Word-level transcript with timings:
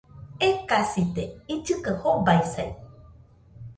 Ekasite, 0.47 1.23
illɨ 1.53 1.75
kaɨ 1.83 1.95
jobaisai 2.01 2.71